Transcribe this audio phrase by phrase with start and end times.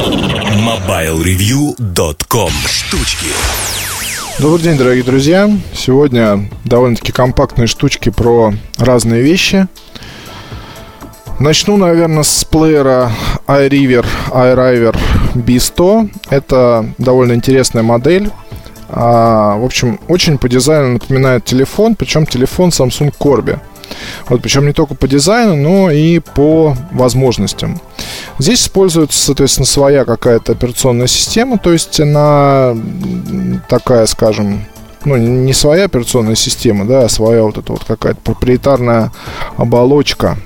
[0.00, 3.26] MobileReview.com Штучки
[4.38, 5.50] Добрый день, дорогие друзья.
[5.74, 9.66] Сегодня довольно-таки компактные штучки про разные вещи.
[11.38, 13.12] Начну, наверное, с плеера
[13.46, 14.96] iRiver iRiver
[15.34, 16.10] B100.
[16.30, 18.30] Это довольно интересная модель.
[18.88, 23.58] А, в общем, очень по дизайну напоминает телефон, причем телефон Samsung Corby.
[24.30, 27.78] Вот, причем не только по дизайну, но и по возможностям.
[28.38, 32.76] Здесь используется, соответственно, своя какая-то операционная система, то есть она
[33.68, 34.64] такая, скажем,
[35.04, 39.12] ну, не своя операционная система, да, а своя вот эта вот какая-то проприетарная
[39.56, 40.36] оболочка,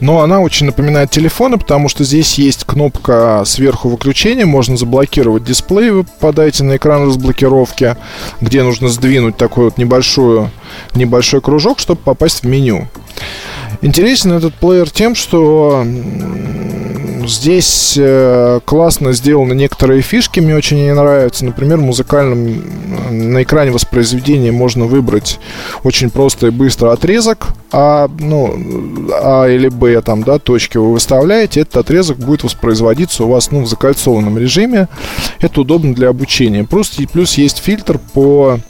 [0.00, 5.90] но она очень напоминает телефоны, потому что здесь есть кнопка сверху выключения, можно заблокировать дисплей,
[5.90, 7.96] вы попадаете на экран разблокировки,
[8.40, 10.50] где нужно сдвинуть такой вот небольшую,
[10.94, 12.88] небольшой кружок, чтобы попасть в меню.
[13.84, 15.84] Интересен этот плеер тем, что
[17.26, 21.44] здесь э, классно сделаны некоторые фишки, мне очень они нравятся.
[21.44, 22.62] Например, в музыкальном
[23.10, 25.38] на экране воспроизведения можно выбрать
[25.82, 28.56] очень просто и быстро отрезок А, ну,
[29.22, 33.64] А или Б, там, да, точки вы выставляете, этот отрезок будет воспроизводиться у вас, ну,
[33.64, 34.88] в закольцованном режиме.
[35.40, 36.64] Это удобно для обучения.
[36.64, 38.60] Плюс, плюс есть фильтр по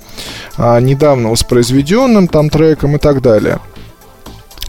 [0.56, 3.60] а, недавно воспроизведенным там трекам и так далее.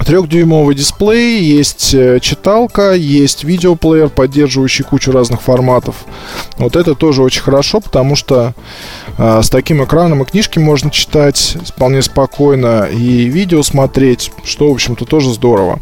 [0.06, 6.06] Трехдюймовый дисплей, есть э, читалка, есть видеоплеер, поддерживающий кучу разных форматов.
[6.58, 8.54] Вот это тоже очень хорошо, потому что
[9.18, 14.74] э, с таким экраном и книжки можно читать вполне спокойно, и видео смотреть, что, в
[14.74, 15.80] общем-то, тоже здорово.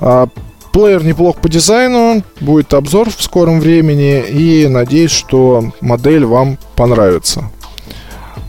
[0.00, 0.28] А,
[0.72, 7.50] плеер неплох по дизайну, будет обзор в скором времени, и надеюсь, что модель вам понравится.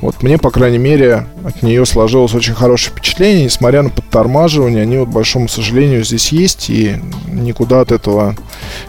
[0.01, 4.97] Вот мне, по крайней мере, от нее сложилось очень хорошее впечатление, несмотря на подтормаживание, они,
[4.97, 8.35] вот, большому сожалению, здесь есть, и никуда от этого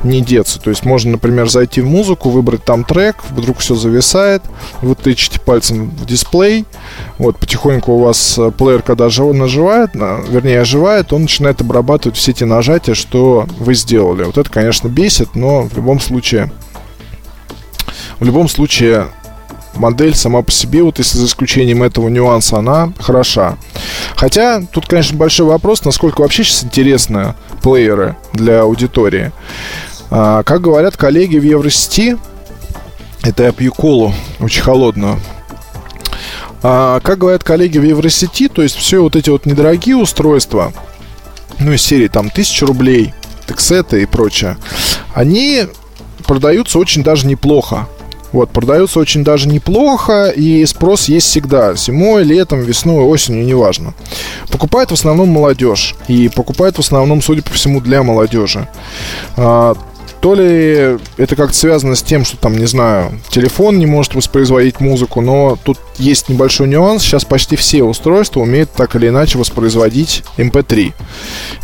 [0.02, 0.60] не деться.
[0.60, 4.42] То есть можно, например, зайти в музыку, выбрать там трек, вдруг все зависает,
[4.82, 6.64] вы тычете пальцем в дисплей,
[7.18, 12.44] вот потихоньку у вас э, плеер, когда наживает, вернее, оживает, он начинает обрабатывать все те
[12.44, 14.25] нажатия, что вы сделали.
[14.25, 16.50] Вот это, конечно, бесит, но в любом случае
[18.19, 19.08] в любом случае
[19.76, 23.56] модель сама по себе, вот если за исключением этого нюанса, она хороша.
[24.16, 29.32] Хотя тут, конечно, большой вопрос, насколько вообще сейчас интересны плееры для аудитории.
[30.10, 32.16] А, как говорят коллеги в Евросети,
[33.22, 35.19] это я пью колу, очень холодную.
[36.62, 40.72] А, как говорят коллеги в Евросети, то есть все вот эти вот недорогие устройства,
[41.58, 43.14] ну, из серии там 1000 рублей,
[43.47, 44.56] тексеты и прочее,
[45.14, 45.66] они
[46.26, 47.88] продаются очень даже неплохо.
[48.32, 51.75] Вот, продается очень даже неплохо, и спрос есть всегда.
[51.75, 53.94] Зимой, летом, весной, осенью, неважно.
[54.50, 55.94] Покупает в основном молодежь.
[56.09, 58.69] И покупает в основном, судя по всему, для молодежи.
[59.37, 59.76] А,
[60.26, 64.81] то ли это как-то связано с тем, что там, не знаю, телефон не может воспроизводить
[64.81, 67.04] музыку, но тут есть небольшой нюанс.
[67.04, 70.87] Сейчас почти все устройства умеют так или иначе воспроизводить MP3.
[70.87, 70.92] Эм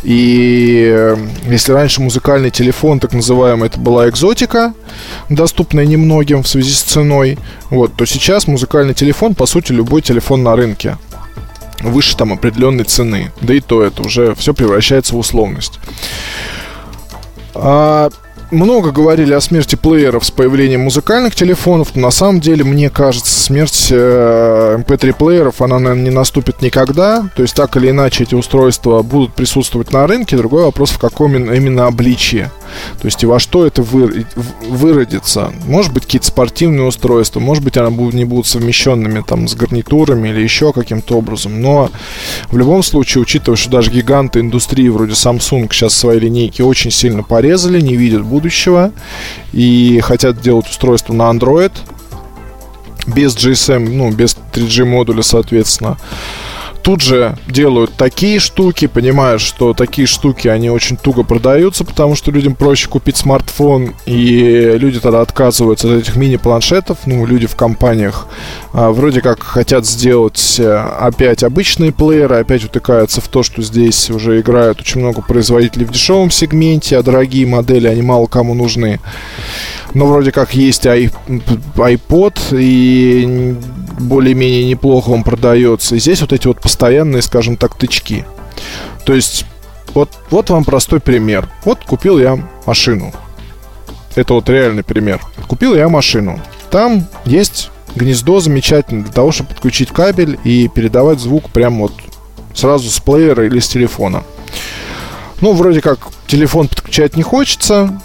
[0.05, 1.17] И э,
[1.49, 4.75] если раньше музыкальный телефон, так называемый, это была экзотика,
[5.29, 10.44] доступная немногим в связи с ценой, вот, то сейчас музыкальный телефон, по сути, любой телефон
[10.44, 10.99] на рынке
[11.83, 13.33] выше там определенной цены.
[13.41, 15.81] Да и то это уже все превращается в условность.
[17.55, 18.09] А
[18.53, 23.32] много говорили о смерти плееров с появлением музыкальных телефонов, но на самом деле, мне кажется,
[23.41, 27.25] смерть э, MP3 плееров, она, наверное, не наступит никогда.
[27.34, 30.37] То есть, так или иначе, эти устройства будут присутствовать на рынке.
[30.37, 32.50] Другой вопрос, в каком именно обличии.
[33.00, 34.27] То есть и во что это вы,
[34.69, 35.53] выродится.
[35.66, 40.28] Может быть, какие-то спортивные устройства, может быть, они будут, не будут совмещенными там с гарнитурами
[40.28, 41.61] или еще каким-то образом.
[41.61, 41.91] Но
[42.50, 47.22] в любом случае, учитывая, что даже гиганты индустрии вроде Samsung сейчас свои линейки очень сильно
[47.22, 48.93] порезали, не видят будущего
[49.53, 51.72] и хотят делать устройство на Android
[53.06, 55.99] без GSM, ну, без 3G модуля, соответственно
[56.82, 62.31] тут же делают такие штуки, понимают, что такие штуки, они очень туго продаются, потому что
[62.31, 68.26] людям проще купить смартфон, и люди тогда отказываются от этих мини-планшетов, ну, люди в компаниях
[68.73, 74.11] а, вроде как хотят сделать э, опять обычные плееры, опять утыкаются в то, что здесь
[74.11, 79.00] уже играют очень много производителей в дешевом сегменте, а дорогие модели, они мало кому нужны.
[79.94, 83.56] Но вроде как есть iPod, и
[84.00, 85.96] более-менее неплохо он продается.
[85.96, 88.25] И здесь вот эти вот постоянные, скажем так, тычки.
[89.05, 89.45] То есть,
[89.93, 91.51] вот, вот вам простой пример.
[91.67, 93.13] Вот купил я машину.
[94.15, 95.21] Это вот реальный пример.
[95.49, 96.41] Купил я машину.
[96.71, 101.93] Там есть гнездо замечательное для того, чтобы подключить кабель и передавать звук прямо вот
[102.55, 104.25] сразу с плеера или с телефона.
[105.43, 108.01] Ну, вроде как телефон подключать не хочется,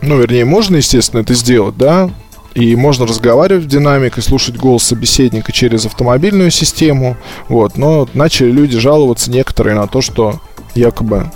[0.00, 2.08] ну, вернее, можно, естественно, это сделать, да,
[2.54, 7.16] и можно разговаривать в динамик и слушать голос собеседника через автомобильную систему.
[7.48, 7.76] Вот.
[7.76, 10.40] Но начали люди жаловаться некоторые на то, что
[10.74, 11.30] якобы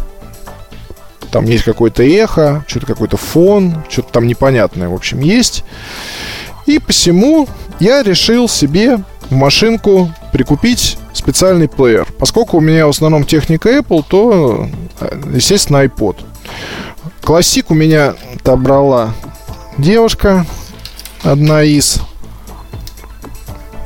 [1.30, 5.64] там есть какое-то эхо, что-то какой-то фон, что-то там непонятное, в общем, есть.
[6.66, 7.48] И посему
[7.80, 8.98] я решил себе
[9.30, 12.06] в машинку прикупить специальный плеер.
[12.18, 14.68] Поскольку у меня в основном техника Apple, то,
[15.32, 16.16] естественно, iPod.
[17.22, 19.14] Классик у меня отобрала
[19.78, 20.46] девушка,
[21.22, 22.00] одна из.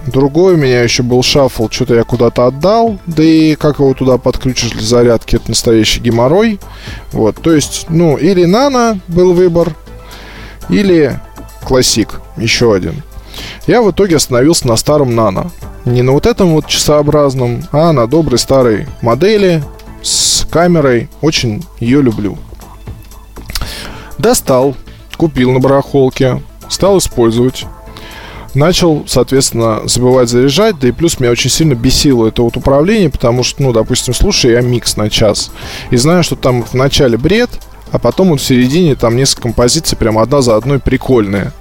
[0.06, 2.98] Другой у меня еще был шаффл, что-то я куда-то отдал.
[3.06, 6.58] Да и как его туда подключишь для зарядки, это настоящий геморрой.
[7.12, 9.74] Вот, то есть, ну, или нано был выбор,
[10.68, 11.20] или
[11.64, 13.02] классик, еще один.
[13.66, 15.50] Я в итоге остановился на старом нано.
[15.84, 19.62] Не на вот этом вот часообразном, а на доброй старой модели
[20.02, 21.08] с камерой.
[21.20, 22.38] Очень ее люблю.
[24.18, 24.76] Достал,
[25.16, 27.66] купил на барахолке, стал использовать.
[28.54, 33.44] Начал, соответственно, забывать заряжать, да и плюс меня очень сильно бесило это вот управление, потому
[33.44, 35.52] что, ну, допустим, слушаю я микс на час,
[35.90, 37.50] и знаю, что там в начале бред,
[37.92, 41.52] а потом вот в середине там несколько композиций прям одна за одной прикольные.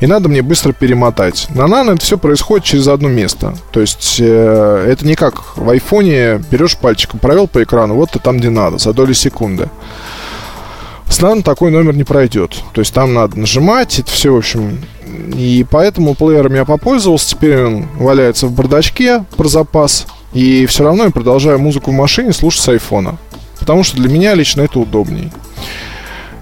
[0.00, 1.46] И надо мне быстро перемотать.
[1.54, 3.54] На нано это все происходит через одно место.
[3.70, 8.18] То есть э, это не как в айфоне берешь пальчиком, провел по экрану, вот ты
[8.18, 9.68] там, где надо, за доли секунды.
[11.14, 12.56] С такой номер не пройдет.
[12.72, 14.80] То есть там надо нажимать, это все, в общем...
[15.36, 17.30] И поэтому плеером я попользовался.
[17.30, 20.08] Теперь он валяется в бардачке про запас.
[20.32, 23.16] И все равно я продолжаю музыку в машине слушать с айфона.
[23.60, 25.30] Потому что для меня лично это удобней.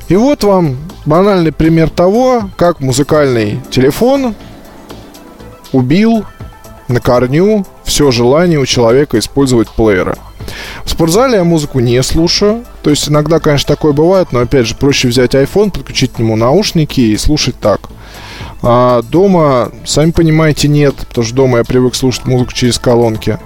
[0.08, 4.34] И вот вам банальный пример того, как музыкальный телефон
[5.72, 6.24] убил
[6.88, 10.16] на корню все желание у человека использовать плееры.
[10.86, 12.64] В спортзале я музыку не слушаю.
[12.82, 16.36] То есть иногда, конечно, такое бывает, но опять же проще взять iPhone, подключить к нему
[16.36, 17.88] наушники и слушать так.
[18.62, 23.38] А дома, сами понимаете, нет, потому что дома я привык слушать музыку через колонки.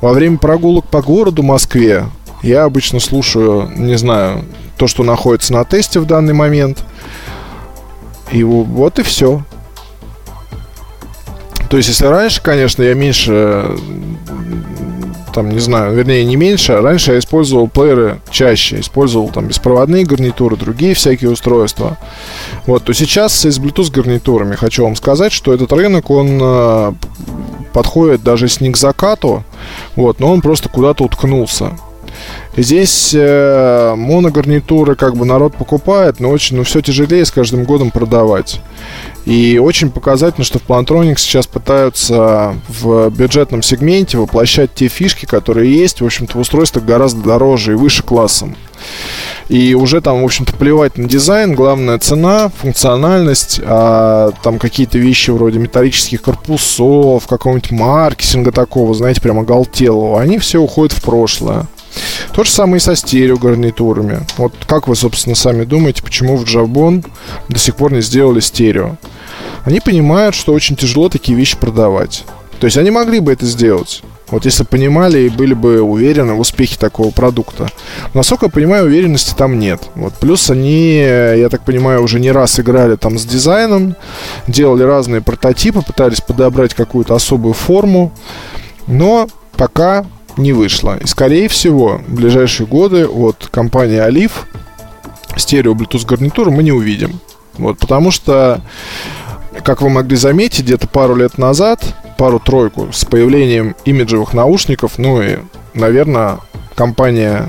[0.00, 2.06] Во время прогулок по городу Москве
[2.42, 4.44] я обычно слушаю, не знаю,
[4.76, 6.84] то, что находится на тесте в данный момент.
[8.32, 9.42] И вот и все.
[11.68, 13.76] То есть, если раньше, конечно, я меньше
[15.34, 16.74] там, не знаю, вернее, не меньше.
[16.74, 21.98] А раньше я использовал плееры чаще, использовал там беспроводные гарнитуры, другие всякие устройства.
[22.66, 26.92] Вот, то сейчас с Bluetooth гарнитурами хочу вам сказать, что этот рынок, он э,
[27.72, 29.42] подходит даже с не к закату,
[29.96, 31.76] вот, но он просто куда-то уткнулся.
[32.56, 37.90] Здесь э, моногарнитуры как бы народ покупает, но очень, ну, все тяжелее с каждым годом
[37.90, 38.60] продавать.
[39.24, 45.74] И очень показательно, что в Plantronics сейчас пытаются в бюджетном сегменте воплощать те фишки, которые
[45.74, 48.54] есть, в общем-то, в устройствах гораздо дороже и выше классом.
[49.48, 55.30] И уже там, в общем-то, плевать на дизайн, главная цена, функциональность, а там какие-то вещи
[55.30, 61.66] вроде металлических корпусов, какого-нибудь маркетинга такого, знаете, прямо оголтелого, они все уходят в прошлое.
[62.32, 64.26] То же самое и со стереогарнитурами.
[64.36, 67.06] Вот как вы, собственно, сами думаете, почему в Jabon
[67.48, 68.96] до сих пор не сделали стерео?
[69.64, 72.24] Они понимают, что очень тяжело такие вещи продавать.
[72.60, 74.02] То есть они могли бы это сделать.
[74.28, 77.68] Вот если понимали и были бы уверены в успехе такого продукта.
[78.14, 79.82] Насколько я понимаю, уверенности там нет.
[79.94, 80.14] Вот.
[80.14, 83.96] Плюс они, я так понимаю, уже не раз играли там с дизайном,
[84.46, 88.12] делали разные прототипы, пытались подобрать какую-то особую форму.
[88.86, 90.96] Но пока не вышло.
[90.98, 94.46] И, скорее всего, в ближайшие годы от компании Олив
[95.36, 97.20] стерео Bluetooth гарнитуру мы не увидим.
[97.54, 98.60] Вот, потому что,
[99.62, 105.38] как вы могли заметить, где-то пару лет назад, пару-тройку, с появлением имиджевых наушников, ну и,
[105.74, 106.38] наверное,
[106.74, 107.48] компания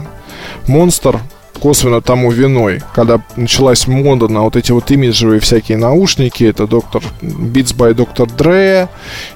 [0.68, 1.20] Monster
[1.59, 7.03] косвенно тому виной, когда началась мода на вот эти вот имиджевые всякие наушники, это доктор
[7.21, 8.27] Beats by Dr.
[8.27, 8.88] Dre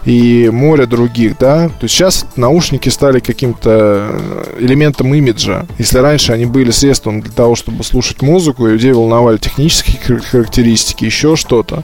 [0.06, 4.20] и море других, да, то есть сейчас наушники стали каким-то
[4.60, 5.66] элементом имиджа.
[5.78, 11.06] Если раньше они были средством для того, чтобы слушать музыку, и людей волновали технические характеристики,
[11.06, 11.84] еще что-то,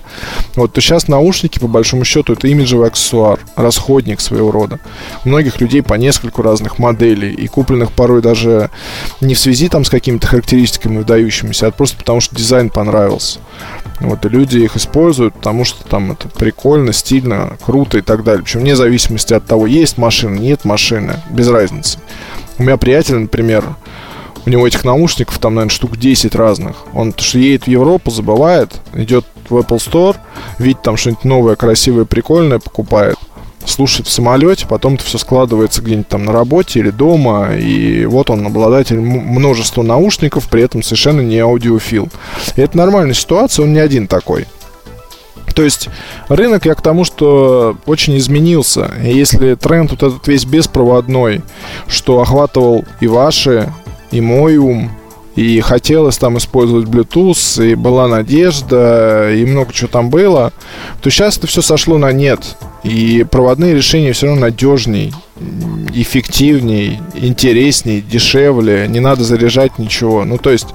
[0.55, 4.79] вот, то сейчас наушники, по большому счету, это имиджевый аксессуар, расходник своего рода.
[5.23, 8.69] Многих людей по нескольку разных моделей, и купленных порой даже
[9.21, 13.39] не в связи там с какими-то какими-то характеристиками выдающимися, а просто потому, что дизайн понравился.
[14.01, 18.43] Вот, и люди их используют, потому что там это прикольно, стильно, круто и так далее.
[18.43, 21.99] Причем вне зависимости от того, есть машина, нет машины, без разницы.
[22.57, 23.63] У меня приятель, например,
[24.45, 26.75] у него этих наушников там, наверное, штук 10 разных.
[26.93, 30.17] Он, то, что едет в Европу, забывает, идет в Apple Store,
[30.59, 33.17] видит там что-нибудь новое, красивое, прикольное, покупает.
[33.65, 38.29] Слушает в самолете, потом это все складывается где-нибудь там на работе или дома, и вот
[38.29, 42.09] он обладатель множества наушников, при этом совершенно не аудиофил.
[42.55, 44.45] И это нормальная ситуация, он не один такой.
[45.55, 45.89] То есть
[46.27, 48.91] рынок я к тому, что очень изменился.
[49.01, 51.41] И если тренд вот этот весь беспроводной,
[51.87, 53.71] что охватывал и ваши,
[54.11, 54.91] и мой ум,
[55.35, 60.53] и хотелось там использовать Bluetooth, и была надежда, и много чего там было,
[61.01, 62.55] то сейчас это все сошло на нет.
[62.83, 65.13] И проводные решения все равно надежней,
[65.93, 70.23] эффективней, интересней, дешевле, не надо заряжать ничего.
[70.23, 70.67] Ну, то есть,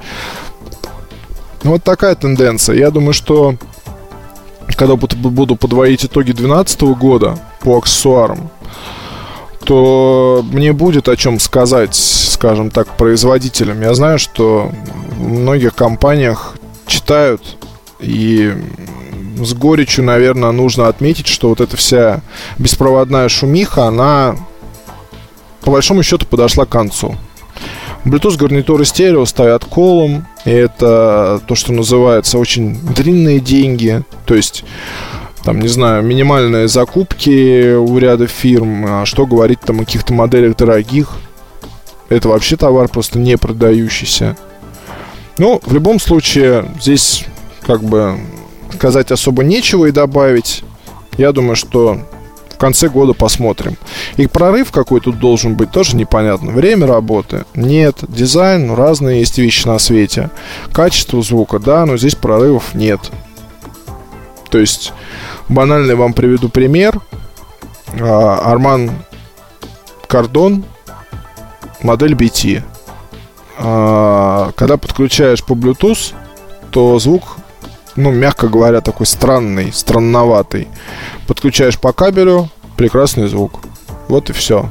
[1.63, 2.77] вот такая тенденция.
[2.77, 3.55] Я думаю, что
[4.77, 8.51] когда буду подводить итоги 2012 года по аксессуарам,
[9.65, 13.81] то мне будет о чем сказать, скажем так, производителям.
[13.83, 14.71] Я знаю, что
[15.17, 16.55] в многих компаниях
[16.87, 17.59] читают
[18.01, 18.55] и
[19.39, 22.21] с горечью, наверное, нужно отметить, что вот эта вся
[22.59, 24.37] беспроводная шумиха, она
[25.63, 27.17] по большому счету подошла к концу.
[28.05, 34.65] Bluetooth гарнитуры стерео стоят колом, и это то, что называется очень длинные деньги, то есть
[35.45, 40.57] там, не знаю, минимальные закупки у ряда фирм, а что говорить там о каких-то моделях
[40.57, 41.17] дорогих.
[42.09, 44.37] Это вообще товар просто не продающийся.
[45.39, 47.25] Ну, в любом случае, здесь
[47.67, 48.19] как бы
[48.75, 50.65] сказать особо нечего и добавить.
[51.17, 51.99] Я думаю, что
[52.53, 53.77] в конце года посмотрим.
[54.17, 56.53] И прорыв какой тут должен быть, тоже непонятно.
[56.53, 60.31] Время работы нет, дизайн, ну, разные есть вещи на свете.
[60.73, 63.01] Качество звука, да, но здесь прорывов нет.
[64.51, 64.93] То есть,
[65.49, 67.01] банальный вам приведу пример.
[67.99, 68.91] А, Арман
[70.07, 70.65] Кардон,
[71.83, 72.63] модель BT.
[73.59, 76.15] А, когда подключаешь по Bluetooth,
[76.71, 77.37] то звук
[77.97, 80.69] ну, мягко говоря, такой странный, странноватый.
[81.27, 83.61] Подключаешь по кабелю, прекрасный звук.
[84.09, 84.71] Вот и все.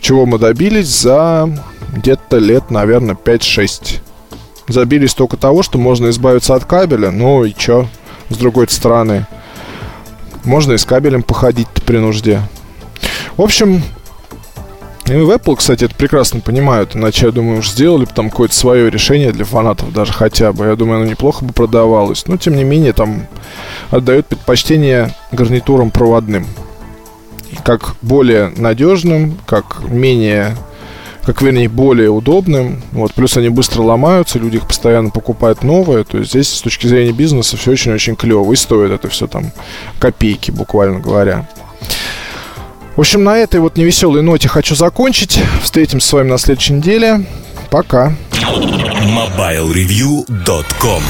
[0.00, 1.48] Чего мы добились за
[1.94, 4.00] где-то лет, наверное, 5-6.
[4.68, 7.10] Забились только того, что можно избавиться от кабеля.
[7.10, 7.88] Ну и чё,
[8.28, 9.26] с другой стороны.
[10.44, 12.42] Можно и с кабелем походить при нужде.
[13.36, 13.82] В общем,
[15.06, 16.94] и в Apple, кстати, это прекрасно понимают.
[16.94, 20.66] Иначе, я думаю, уж сделали бы там какое-то свое решение для фанатов даже хотя бы.
[20.66, 22.26] Я думаю, оно неплохо бы продавалось.
[22.26, 23.26] Но, тем не менее, там
[23.90, 26.46] отдают предпочтение гарнитурам проводным.
[27.64, 30.54] Как более надежным, как менее
[31.28, 32.82] как, вернее, более удобным.
[32.92, 36.04] Вот, плюс они быстро ломаются, люди их постоянно покупают новые.
[36.04, 38.50] То есть здесь с точки зрения бизнеса все очень-очень клево.
[38.50, 39.52] И стоит это все там
[39.98, 41.46] копейки, буквально говоря.
[42.96, 45.38] В общем, на этой вот невеселой ноте хочу закончить.
[45.62, 47.26] Встретимся с вами на следующей неделе.
[47.68, 48.16] Пока.
[48.32, 51.02] MobileReview.com